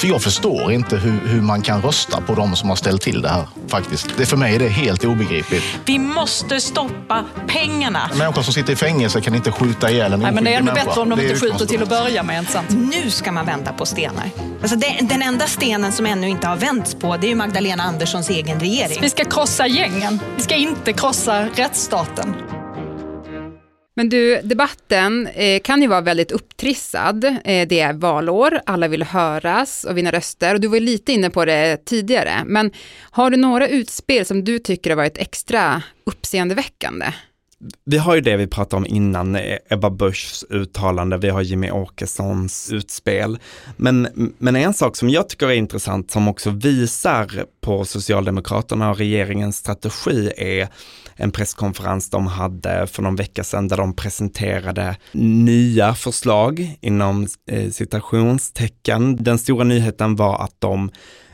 För 0.00 0.08
jag 0.08 0.22
förstår 0.22 0.72
inte 0.72 0.96
hur, 0.96 1.20
hur 1.28 1.40
man 1.40 1.62
kan 1.62 1.82
rösta 1.82 2.20
på 2.20 2.34
de 2.34 2.56
som 2.56 2.68
har 2.68 2.76
ställt 2.76 3.02
till 3.02 3.22
det 3.22 3.28
här 3.28 3.44
faktiskt. 3.68 4.08
Det 4.16 4.26
för 4.26 4.36
mig 4.36 4.54
är 4.54 4.58
det 4.58 4.68
helt 4.68 5.04
obegripligt. 5.04 5.64
Vi 5.84 5.98
måste 5.98 6.60
stoppa 6.60 7.24
pengarna. 7.48 8.10
Människor 8.18 8.42
som 8.42 8.54
sitter 8.54 8.72
i 8.72 8.76
fängelse 8.76 9.20
kan 9.20 9.34
inte 9.34 9.52
skjuta 9.52 9.90
ihjäl 9.90 10.12
en 10.12 10.20
Nej, 10.20 10.32
men 10.32 10.44
Det 10.44 10.50
är 10.50 10.56
ännu 10.56 10.64
människa. 10.64 10.86
bättre 10.86 11.00
om 11.00 11.08
de 11.08 11.20
inte 11.20 11.40
skjuter 11.40 11.66
till 11.66 11.82
att 11.82 11.88
börja 11.88 12.22
med. 12.22 12.38
Inte 12.38 12.52
sant? 12.52 12.68
Nu 12.70 13.10
ska 13.10 13.32
man 13.32 13.46
vända 13.46 13.72
på 13.72 13.86
stenar. 13.86 14.30
Alltså 14.62 14.76
det, 14.76 14.98
den 15.02 15.22
enda 15.22 15.46
stenen 15.46 15.92
som 15.92 16.06
ännu 16.06 16.28
inte 16.28 16.46
har 16.46 16.56
vänts 16.56 16.94
på 16.94 17.16
det 17.16 17.30
är 17.30 17.34
Magdalena 17.34 17.82
Anderssons 17.82 18.30
egen 18.30 18.60
regering. 18.60 18.98
Vi 19.00 19.10
ska 19.10 19.24
krossa 19.24 19.66
gängen. 19.66 20.20
Vi 20.36 20.42
ska 20.42 20.54
inte 20.54 20.92
krossa 20.92 21.44
rättsstaten. 21.54 22.34
Men 23.94 24.08
du, 24.08 24.40
debatten 24.42 25.26
eh, 25.26 25.60
kan 25.62 25.82
ju 25.82 25.88
vara 25.88 26.00
väldigt 26.00 26.32
upptrissad. 26.32 27.24
Eh, 27.24 27.68
det 27.68 27.80
är 27.80 27.92
valår, 27.92 28.60
alla 28.66 28.88
vill 28.88 29.02
höras 29.02 29.84
och 29.84 29.98
vinna 29.98 30.10
röster. 30.12 30.54
Och 30.54 30.60
du 30.60 30.68
var 30.68 30.80
lite 30.80 31.12
inne 31.12 31.30
på 31.30 31.44
det 31.44 31.84
tidigare. 31.84 32.42
Men 32.46 32.70
har 33.10 33.30
du 33.30 33.36
några 33.36 33.68
utspel 33.68 34.26
som 34.26 34.44
du 34.44 34.58
tycker 34.58 34.90
har 34.90 34.96
varit 34.96 35.18
extra 35.18 35.82
uppseendeväckande? 36.06 37.06
Vi 37.84 37.98
har 37.98 38.14
ju 38.14 38.20
det 38.20 38.36
vi 38.36 38.46
pratade 38.46 38.76
om 38.76 38.86
innan, 38.86 39.36
eh, 39.36 39.56
Ebba 39.70 39.90
Buschs 39.90 40.44
uttalande, 40.50 41.16
vi 41.16 41.28
har 41.28 41.42
Jimmy 41.42 41.70
Åkessons 41.70 42.72
utspel. 42.72 43.38
Men, 43.76 44.08
men 44.38 44.56
en 44.56 44.74
sak 44.74 44.96
som 44.96 45.10
jag 45.10 45.28
tycker 45.28 45.46
är 45.46 45.52
intressant 45.52 46.10
som 46.10 46.28
också 46.28 46.50
visar 46.50 47.44
på 47.60 47.84
Socialdemokraterna 47.84 48.90
och 48.90 48.98
regeringens 48.98 49.56
strategi 49.56 50.32
är 50.36 50.68
en 51.14 51.30
presskonferens 51.30 52.10
de 52.10 52.26
hade 52.26 52.86
för 52.86 53.02
någon 53.02 53.16
vecka 53.16 53.44
sedan 53.44 53.68
där 53.68 53.76
de 53.76 53.96
presenterade 53.96 54.96
nya 55.12 55.94
förslag 55.94 56.78
inom 56.80 57.26
eh, 57.50 57.70
citationstecken. 57.70 59.16
Den 59.16 59.38
stora 59.38 59.64
nyheten 59.64 60.16
var 60.16 60.44
att 60.44 60.54
de 60.58 60.90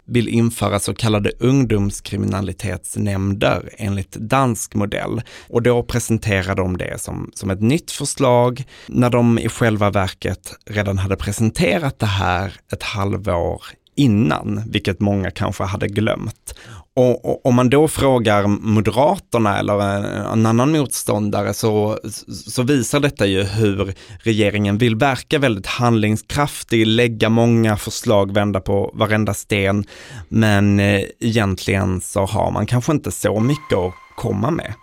vill 0.07 0.29
införa 0.29 0.79
så 0.79 0.95
kallade 0.95 1.33
ungdomskriminalitetsnämnder 1.39 3.71
enligt 3.77 4.13
dansk 4.13 4.75
modell. 4.75 5.23
Och 5.49 5.63
då 5.63 5.83
presenterar 5.83 6.55
de 6.55 6.77
det 6.77 7.01
som, 7.01 7.31
som 7.35 7.51
ett 7.51 7.63
nytt 7.63 7.91
förslag 7.91 8.65
när 8.87 9.11
de 9.11 9.39
i 9.39 9.49
själva 9.49 9.91
verket 9.91 10.55
redan 10.67 10.99
hade 10.99 11.17
presenterat 11.17 11.99
det 11.99 12.07
här 12.07 12.53
ett 12.73 12.83
halvår 12.83 13.63
innan, 13.97 14.63
vilket 14.67 15.01
många 15.01 15.31
kanske 15.31 15.65
hade 15.65 15.89
glömt. 15.89 16.55
Och, 16.97 17.47
om 17.47 17.55
man 17.55 17.71
då 17.71 17.89
frågar 17.89 18.47
Moderaterna 18.47 19.59
eller 19.59 19.81
en, 19.81 20.05
en, 20.05 20.47
annan 20.47 20.73
motståndare 20.73 21.55
så, 21.55 21.99
så 22.29 22.63
visar 22.63 23.01
detta 23.01 23.27
ju 23.27 23.43
hur 23.43 23.95
regeringen 24.23 24.79
vill 24.79 24.97
verka 24.97 25.39
väldigt 25.39 25.67
handlingskraftig, 25.67 26.87
lägga 26.87 27.29
många 27.29 27.77
förslag, 27.77 28.35
vända 28.35 28.61
på 28.61 28.91
varenda 28.95 29.35
sten. 29.35 29.85
Men 30.29 30.81
eh, 30.81 31.03
egentligen 31.21 32.01
så 32.01 32.25
har 32.25 32.51
man 32.51 32.67
kanske 32.67 32.93
inte 32.93 33.13
så 33.13 33.41
mycket 33.41 33.79
att 33.79 33.95
komma 34.17 34.51
med. 34.51 34.75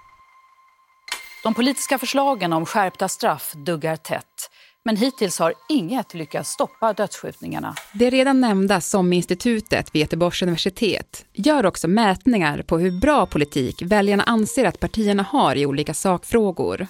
De 1.44 1.54
politiska 1.54 1.98
förslagen 1.98 2.54
om 2.54 2.66
skärpta 2.66 3.08
straff 3.08 3.54
duggar 3.66 3.96
tätt. 3.96 4.50
Men 4.86 4.98
hittills 4.98 5.40
har 5.40 5.54
inget 5.70 6.14
lyckats 6.14 6.50
stoppa 6.50 6.94
dödsskjutningarna. 6.94 7.76
Det 7.94 8.10
redan 8.10 8.42
nämnda 8.42 8.82
SOM-institutet 8.82 9.96
vid 9.96 10.00
Göteborgs 10.00 10.42
universitet 10.42 11.26
gör 11.34 11.66
också 11.66 11.88
mätningar 11.88 12.62
på 12.62 12.78
hur 12.78 13.00
bra 13.00 13.26
politik 13.26 13.82
väljarna 13.82 14.24
anser 14.24 14.66
att 14.66 14.80
partierna 14.80 15.24
har 15.24 15.56
i 15.56 15.66
olika 15.66 15.94
sakfrågor. 15.94 16.88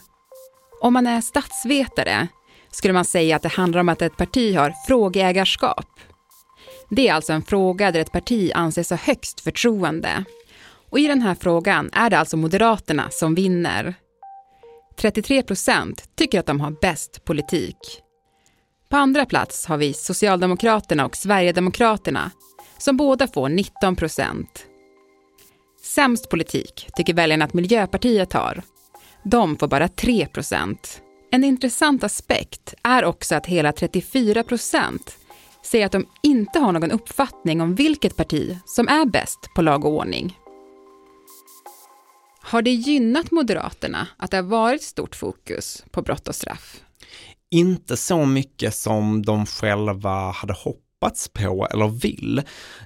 Om 0.82 0.94
man 0.94 1.08
är 1.08 1.22
statsvetare 1.22 2.28
skulle 2.72 2.94
man 2.94 3.06
säga 3.06 3.36
att 3.36 3.42
det 3.42 3.50
handlar 3.50 3.82
om 3.82 3.90
att 3.90 4.02
ett 4.02 4.18
parti 4.18 4.56
har 4.56 4.74
frågeägarskap. 4.88 5.88
Det 6.90 7.08
är 7.08 7.14
alltså 7.14 7.34
en 7.34 7.44
fråga 7.44 7.92
där 7.92 8.00
ett 8.00 8.12
parti 8.12 8.52
anses 8.56 8.90
ha 8.90 8.98
högst 8.98 9.42
förtroende. 9.42 10.24
Och 10.90 11.00
i 11.00 11.08
den 11.08 11.22
här 11.22 11.36
frågan 11.36 11.90
är 11.94 12.10
det 12.10 12.20
alltså 12.20 12.38
Moderaterna 12.38 13.10
som 13.12 13.36
vinner. 13.36 13.96
33 14.96 15.44
procent 15.44 16.04
tycker 16.16 16.40
att 16.40 16.46
de 16.46 16.60
har 16.60 16.72
bäst 16.82 17.26
politik. 17.26 17.78
På 18.90 18.98
andra 18.98 19.26
plats 19.26 19.66
har 19.66 19.78
vi 19.78 19.94
Socialdemokraterna 19.94 21.06
och 21.06 21.16
Sverigedemokraterna 21.16 22.32
som 22.78 22.98
båda 22.98 23.28
får 23.28 23.50
19 23.50 23.96
procent. 23.96 24.66
Sämst 25.84 26.30
politik 26.30 26.90
tycker 26.96 27.14
väljarna 27.14 27.46
att 27.46 27.54
Miljöpartiet 27.54 28.34
har. 28.34 28.64
De 29.24 29.58
får 29.58 29.68
bara 29.68 29.88
3 29.88 30.28
procent. 30.28 31.02
En 31.32 31.44
intressant 31.44 32.04
aspekt 32.04 32.74
är 32.84 33.06
också 33.06 33.36
att 33.36 33.46
hela 33.46 33.72
34 33.72 34.44
procent 34.44 35.18
säger 35.66 35.86
att 35.86 35.92
de 35.92 36.06
inte 36.24 36.60
har 36.60 36.72
någon 36.72 36.92
uppfattning 36.92 37.62
om 37.62 37.76
vilket 37.76 38.16
parti 38.16 38.58
som 38.66 38.88
är 38.88 39.06
bäst 39.06 39.40
på 39.56 39.62
lag 39.62 39.86
och 39.86 39.92
ordning. 39.92 40.38
Har 42.54 42.62
det 42.62 42.72
gynnat 42.72 43.32
Moderaterna 43.32 44.08
att 44.18 44.32
det 44.32 44.38
har 44.38 44.44
varit 44.44 44.82
stort 44.82 45.16
fokus 45.16 45.84
på 45.92 46.02
brott 46.02 46.28
och 46.28 46.36
straff? 46.36 46.82
Inte 47.52 47.98
så 47.98 48.26
mycket 48.26 48.76
som 48.76 49.22
de 49.22 49.46
själva 49.46 50.32
hade 50.32 50.54
hoppats 50.54 51.28
på 51.28 51.68
eller 51.72 51.88
vill. 51.88 52.42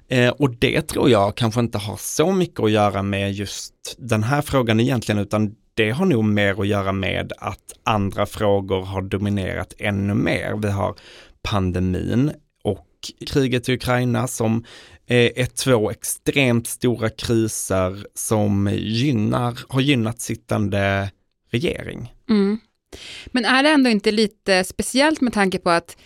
Eh, 0.08 0.30
och 0.30 0.56
det 0.56 0.82
tror 0.82 1.10
jag 1.10 1.38
kanske 1.38 1.60
inte 1.60 1.78
har 1.78 1.98
så 1.98 2.32
mycket 2.32 2.60
att 2.60 2.72
göra 2.72 3.04
med 3.04 3.34
just 3.34 3.74
den 3.98 4.24
här 4.24 4.42
frågan 4.42 4.80
egentligen, 4.80 5.22
utan 5.22 5.56
det 5.74 5.92
har 5.92 6.06
nog 6.06 6.24
mer 6.24 6.62
att 6.62 6.68
göra 6.68 6.92
med 6.92 7.34
att 7.38 7.74
andra 7.84 8.26
frågor 8.26 8.82
har 8.82 9.02
dominerat 9.02 9.74
ännu 9.78 10.14
mer. 10.14 10.56
Vi 10.62 10.70
har 10.70 10.96
pandemin 11.42 12.32
och 12.64 12.88
kriget 13.28 13.70
i 13.70 13.74
Ukraina 13.74 14.28
som 14.28 14.64
är 15.08 15.46
två 15.46 15.92
extremt 15.92 16.68
stora 16.68 17.10
kriser 17.10 18.08
som 18.14 18.70
gynnar, 18.74 19.60
har 19.70 19.82
gynnat 19.82 20.22
sittande 20.22 21.12
regering. 21.52 22.14
Mm. 22.30 22.60
Men 23.28 23.46
är 23.46 23.64
det 23.64 23.70
ändå 23.70 23.90
inte 23.90 24.12
lite 24.12 24.64
speciellt 24.64 25.22
med 25.22 25.34
tanke 25.34 25.60
på 25.60 25.70
att 25.70 25.98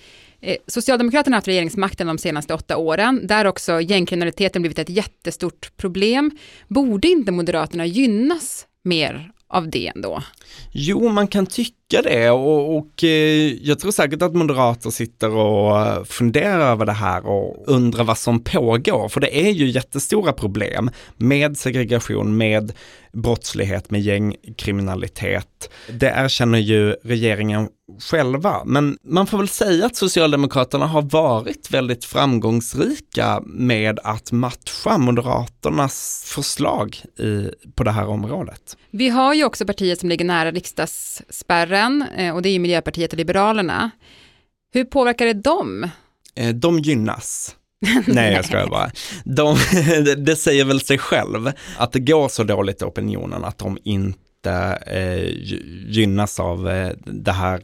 eh, 0.42 0.58
Socialdemokraterna 0.68 1.36
har 1.36 1.38
haft 1.38 1.48
regeringsmakten 1.48 2.08
de 2.08 2.18
senaste 2.18 2.54
åtta 2.54 2.78
åren, 2.78 3.28
där 3.28 3.46
också 3.46 3.82
gängkriminaliteten 3.82 4.62
blivit 4.62 4.80
ett 4.80 4.90
jättestort 4.90 5.78
problem. 5.78 6.32
Borde 6.68 7.08
inte 7.08 7.32
Moderaterna 7.32 7.86
gynnas 7.86 8.68
mer 8.84 9.32
av 9.48 9.70
det 9.70 9.88
ändå? 9.88 10.24
Jo, 10.72 11.10
man 11.10 11.28
kan 11.28 11.46
tycka 11.46 11.81
tycka 11.92 12.10
det 12.10 12.30
och, 12.30 12.78
och 12.78 13.04
eh, 13.04 13.54
jag 13.62 13.80
tror 13.80 13.92
säkert 13.92 14.22
att 14.22 14.36
moderater 14.36 14.90
sitter 14.90 15.36
och 15.36 15.80
eh, 15.80 16.04
funderar 16.04 16.60
över 16.60 16.86
det 16.86 16.92
här 16.92 17.26
och 17.26 17.64
undrar 17.68 18.04
vad 18.04 18.18
som 18.18 18.44
pågår. 18.44 19.10
För 19.10 19.22
det 19.22 19.48
är 19.48 19.52
ju 19.52 19.70
jättestora 19.70 20.34
problem 20.34 20.90
med 21.18 21.58
segregation, 21.58 22.38
med 22.38 22.74
brottslighet, 23.14 23.92
med 23.92 24.02
gängkriminalitet. 24.02 25.70
Det 25.90 26.14
erkänner 26.18 26.60
ju 26.60 26.96
regeringen 27.04 27.68
själva. 28.00 28.62
Men 28.66 28.98
man 29.04 29.28
får 29.28 29.38
väl 29.38 29.48
säga 29.48 29.86
att 29.86 29.96
Socialdemokraterna 29.96 30.88
har 30.88 31.02
varit 31.02 31.72
väldigt 31.72 32.06
framgångsrika 32.06 33.42
med 33.46 34.00
att 34.04 34.32
matcha 34.32 34.98
Moderaternas 34.98 36.24
förslag 36.28 36.96
i, 37.20 37.50
på 37.76 37.84
det 37.84 37.92
här 37.92 38.08
området. 38.08 38.78
Vi 38.92 39.10
har 39.10 39.34
ju 39.34 39.44
också 39.46 39.66
partier 39.66 39.96
som 39.96 40.10
ligger 40.10 40.26
nära 40.26 40.52
riksdagsspärren 40.52 41.81
eh, 42.18 42.36
och 42.36 42.42
det 42.42 42.50
är 42.50 42.60
Miljöpartiet 42.60 43.14
och 43.14 43.18
Liberalerna. 43.18 43.92
Hur 44.74 44.84
påverkar 44.84 45.26
det 45.26 45.34
dem? 45.34 45.90
Eh, 46.36 46.50
de 46.50 46.80
gynnas. 46.80 47.56
Nej, 48.08 48.34
jag 48.34 48.46
skojar 48.46 48.68
bara. 48.68 48.92
De, 49.24 49.58
det 50.18 50.36
säger 50.36 50.66
väl 50.66 50.82
sig 50.82 50.98
själv 50.98 51.52
att 51.78 51.92
det 51.92 52.00
går 52.00 52.30
så 52.30 52.44
dåligt 52.44 52.82
i 52.82 52.86
opinionen 52.86 53.44
att 53.44 53.58
de 53.58 53.78
inte 53.84 54.80
eh, 54.88 55.26
gynnas 55.88 56.40
av 56.40 56.70
eh, 56.70 56.92
det 57.06 57.32
här 57.32 57.62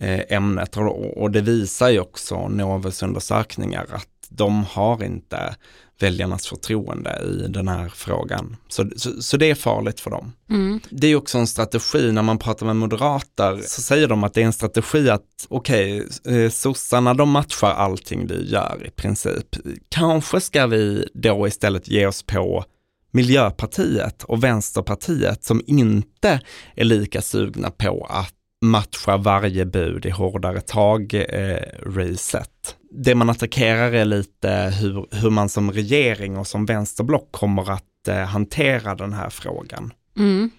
eh, 0.00 0.20
ämnet. 0.28 0.76
Och, 0.76 1.22
och, 1.22 1.30
det 1.30 1.40
visar 1.40 1.88
ju 1.88 2.00
också 2.00 2.48
Novus 2.48 3.02
undersökningar 3.02 3.86
att 3.92 4.08
de 4.28 4.64
har 4.64 5.04
inte 5.04 5.54
väljarnas 5.98 6.46
förtroende 6.46 7.22
i 7.24 7.48
den 7.48 7.68
här 7.68 7.88
frågan. 7.88 8.56
Så, 8.68 8.90
så, 8.96 9.22
så 9.22 9.36
det 9.36 9.50
är 9.50 9.54
farligt 9.54 10.00
för 10.00 10.10
dem. 10.10 10.32
Mm. 10.50 10.80
Det 10.90 11.06
är 11.06 11.16
också 11.16 11.38
en 11.38 11.46
strategi, 11.46 12.12
när 12.12 12.22
man 12.22 12.38
pratar 12.38 12.66
med 12.66 12.76
moderater 12.76 13.60
så 13.66 13.82
säger 13.82 14.08
de 14.08 14.24
att 14.24 14.34
det 14.34 14.42
är 14.42 14.46
en 14.46 14.52
strategi 14.52 15.10
att 15.10 15.22
okej, 15.48 16.02
okay, 16.02 16.44
eh, 16.44 16.50
sossarna 16.50 17.14
de 17.14 17.30
matchar 17.30 17.70
allting 17.70 18.26
vi 18.26 18.50
gör 18.50 18.86
i 18.86 18.90
princip. 18.90 19.56
Kanske 19.88 20.40
ska 20.40 20.66
vi 20.66 21.08
då 21.14 21.46
istället 21.46 21.88
ge 21.88 22.06
oss 22.06 22.22
på 22.22 22.64
Miljöpartiet 23.12 24.22
och 24.22 24.44
Vänsterpartiet 24.44 25.44
som 25.44 25.62
inte 25.66 26.40
är 26.74 26.84
lika 26.84 27.22
sugna 27.22 27.70
på 27.70 28.06
att 28.10 28.34
matcha 28.64 29.16
varje 29.16 29.64
bud 29.66 30.06
i 30.06 30.10
hårdare 30.10 30.60
tag-racet. 30.60 32.36
Eh, 32.40 32.74
det 32.90 33.14
man 33.14 33.30
attackerar 33.30 33.92
är 33.92 34.04
lite 34.04 34.74
hur, 34.80 35.06
hur 35.10 35.30
man 35.30 35.48
som 35.48 35.72
regering 35.72 36.36
och 36.36 36.46
som 36.46 36.66
vänsterblock 36.66 37.32
kommer 37.32 37.70
att 37.70 38.08
eh, 38.08 38.16
hantera 38.16 38.94
den 38.94 39.12
här 39.12 39.30
frågan. 39.30 39.92
Mm. 40.16 40.50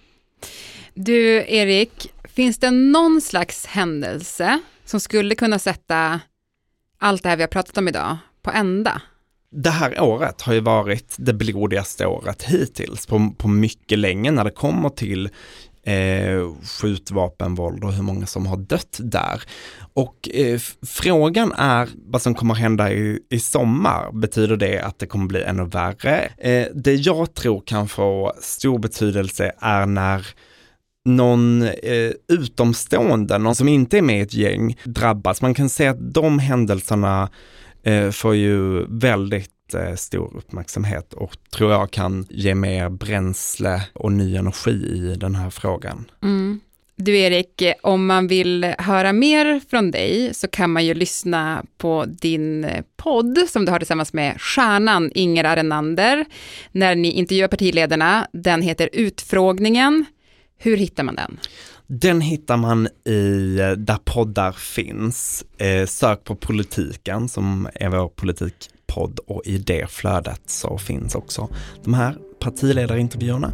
Du, 0.94 1.44
Erik, 1.48 2.12
finns 2.24 2.58
det 2.58 2.70
någon 2.70 3.20
slags 3.20 3.66
händelse 3.66 4.60
som 4.84 5.00
skulle 5.00 5.34
kunna 5.34 5.58
sätta 5.58 6.20
allt 6.98 7.22
det 7.22 7.28
här 7.28 7.36
vi 7.36 7.42
har 7.42 7.48
pratat 7.48 7.78
om 7.78 7.88
idag 7.88 8.16
på 8.42 8.50
ända? 8.50 9.02
Det 9.52 9.70
här 9.70 10.00
året 10.00 10.42
har 10.42 10.52
ju 10.52 10.60
varit 10.60 11.14
det 11.18 11.32
blodigaste 11.32 12.06
året 12.06 12.42
hittills 12.42 13.06
på, 13.06 13.34
på 13.38 13.48
mycket 13.48 13.98
länge 13.98 14.30
när 14.30 14.44
det 14.44 14.50
kommer 14.50 14.88
till 14.88 15.28
eh, 15.82 16.54
skjutvapenvåld 16.62 17.84
och 17.84 17.92
hur 17.92 18.02
många 18.02 18.26
som 18.26 18.46
har 18.46 18.56
dött 18.56 18.98
där. 19.02 19.42
Och 19.92 20.28
eh, 20.34 20.60
frågan 20.86 21.52
är 21.52 21.88
vad 22.06 22.22
som 22.22 22.34
kommer 22.34 22.54
hända 22.54 22.92
i, 22.92 23.18
i 23.30 23.40
sommar. 23.40 24.12
Betyder 24.12 24.56
det 24.56 24.78
att 24.78 24.98
det 24.98 25.06
kommer 25.06 25.26
bli 25.26 25.42
ännu 25.42 25.64
värre? 25.64 26.32
Eh, 26.38 26.66
det 26.74 26.94
jag 26.94 27.34
tror 27.34 27.62
kan 27.66 27.88
få 27.88 28.32
stor 28.40 28.78
betydelse 28.78 29.52
är 29.58 29.86
när 29.86 30.26
någon 31.04 31.62
eh, 31.62 32.10
utomstående, 32.28 33.38
någon 33.38 33.54
som 33.54 33.68
inte 33.68 33.98
är 33.98 34.02
med 34.02 34.18
i 34.18 34.22
ett 34.22 34.34
gäng, 34.34 34.78
drabbas. 34.84 35.42
Man 35.42 35.54
kan 35.54 35.68
säga 35.68 35.90
att 35.90 36.14
de 36.14 36.38
händelserna 36.38 37.30
eh, 37.82 38.10
får 38.10 38.34
ju 38.34 38.86
väldigt 38.88 39.50
stor 39.96 40.36
uppmärksamhet 40.36 41.12
och 41.12 41.36
tror 41.50 41.72
jag 41.72 41.90
kan 41.90 42.26
ge 42.30 42.54
mer 42.54 42.88
bränsle 42.88 43.82
och 43.92 44.12
ny 44.12 44.36
energi 44.36 44.70
i 44.70 45.14
den 45.16 45.34
här 45.34 45.50
frågan. 45.50 46.10
Mm. 46.22 46.60
Du 47.02 47.18
Erik, 47.18 47.62
om 47.82 48.06
man 48.06 48.26
vill 48.26 48.74
höra 48.78 49.12
mer 49.12 49.60
från 49.70 49.90
dig 49.90 50.34
så 50.34 50.48
kan 50.48 50.70
man 50.70 50.86
ju 50.86 50.94
lyssna 50.94 51.64
på 51.78 52.04
din 52.08 52.66
podd 52.96 53.38
som 53.48 53.64
du 53.64 53.72
har 53.72 53.78
tillsammans 53.78 54.12
med 54.12 54.40
stjärnan 54.40 55.10
Inger 55.14 55.44
Arenander 55.44 56.24
när 56.72 56.94
ni 56.94 57.12
intervjuar 57.12 57.48
partiledarna. 57.48 58.26
Den 58.32 58.62
heter 58.62 58.90
Utfrågningen. 58.92 60.04
Hur 60.58 60.76
hittar 60.76 61.02
man 61.02 61.14
den? 61.14 61.38
Den 61.86 62.20
hittar 62.20 62.56
man 62.56 62.86
i 63.04 63.56
där 63.76 63.98
poddar 64.04 64.52
finns. 64.52 65.44
Eh, 65.58 65.86
sök 65.86 66.24
på 66.24 66.34
politiken 66.34 67.28
som 67.28 67.68
är 67.74 67.88
vår 67.88 68.08
politikpodd 68.90 69.18
och 69.26 69.42
i 69.46 69.58
det 69.58 69.90
flödet 69.90 70.42
så 70.46 70.78
finns 70.78 71.14
också 71.14 71.48
de 71.84 71.94
här 71.94 72.16
partiledarintervjuerna. 72.40 73.52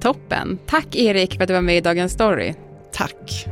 Toppen. 0.00 0.58
Tack 0.66 0.96
Erik 0.96 1.34
för 1.34 1.42
att 1.42 1.48
du 1.48 1.54
var 1.54 1.60
med 1.60 1.76
i 1.76 1.80
Dagens 1.80 2.12
Story. 2.12 2.54
Tack. 2.92 3.46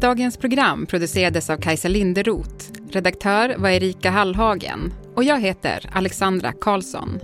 Dagens 0.00 0.36
program 0.36 0.86
producerades 0.86 1.50
av 1.50 1.56
Kajsa 1.56 1.88
Linderoth. 1.88 2.64
Redaktör 2.90 3.54
var 3.58 3.70
Erika 3.70 4.10
Hallhagen 4.10 4.92
och 5.14 5.24
jag 5.24 5.40
heter 5.40 5.90
Alexandra 5.92 6.52
Karlsson. 6.52 7.18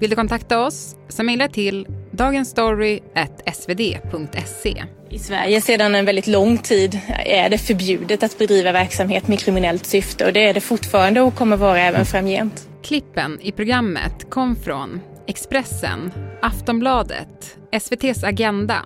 Vill 0.00 0.10
du 0.10 0.16
kontakta 0.16 0.66
oss 0.66 0.96
så 1.08 1.22
mejla 1.22 1.48
till 1.48 1.86
dagensstory.svd.se. 2.18 4.84
I 5.10 5.18
Sverige 5.18 5.60
sedan 5.60 5.94
en 5.94 6.04
väldigt 6.04 6.26
lång 6.26 6.58
tid 6.58 7.00
är 7.24 7.50
det 7.50 7.58
förbjudet 7.58 8.22
att 8.22 8.38
bedriva 8.38 8.72
verksamhet 8.72 9.28
med 9.28 9.38
kriminellt 9.38 9.86
syfte 9.86 10.26
och 10.26 10.32
det 10.32 10.48
är 10.48 10.54
det 10.54 10.60
fortfarande 10.60 11.20
och 11.20 11.34
kommer 11.34 11.56
vara 11.56 11.80
även 11.80 12.06
framgent. 12.06 12.68
Klippen 12.82 13.38
i 13.40 13.52
programmet 13.52 14.30
kom 14.30 14.56
från 14.56 15.00
Expressen, 15.26 16.12
Aftonbladet, 16.42 17.56
SVTs 17.70 18.24
Agenda, 18.24 18.76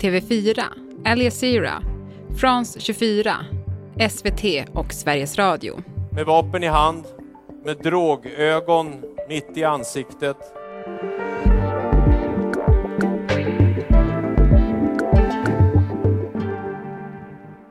TV4, 0.00 0.62
Al 1.04 1.22
Jazeera, 1.22 1.82
France 2.40 2.80
24, 2.80 3.36
SVT 4.10 4.44
och 4.72 4.92
Sveriges 4.92 5.38
Radio. 5.38 5.82
Med 6.12 6.26
vapen 6.26 6.62
i 6.62 6.68
hand, 6.68 7.04
med 7.64 7.76
drogögon 7.76 9.02
mitt 9.28 9.56
i 9.56 9.64
ansiktet 9.64 10.36